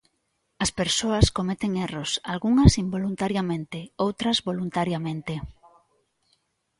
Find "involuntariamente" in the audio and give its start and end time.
2.83-3.79